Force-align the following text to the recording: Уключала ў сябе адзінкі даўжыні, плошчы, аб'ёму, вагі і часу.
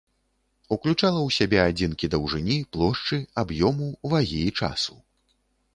Уключала 0.75 1.19
ў 1.23 1.29
сябе 1.37 1.59
адзінкі 1.65 2.09
даўжыні, 2.15 2.57
плошчы, 2.77 3.21
аб'ёму, 3.45 3.95
вагі 4.17 4.41
і 4.47 4.51
часу. 4.61 5.01